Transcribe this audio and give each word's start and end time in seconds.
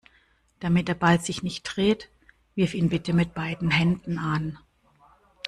Damit 0.59 0.87
der 0.87 0.95
Ball 0.95 1.21
sich 1.21 1.43
nicht 1.43 1.61
dreht, 1.61 2.09
wirf 2.55 2.73
ihn 2.73 2.89
bitte 2.89 3.13
mit 3.13 3.35
beiden 3.35 3.69
Händen 3.69 4.17
an. 4.17 4.57